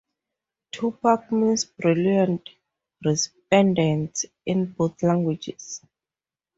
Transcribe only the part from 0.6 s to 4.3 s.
"Tupac" means "brilliant, resplendent"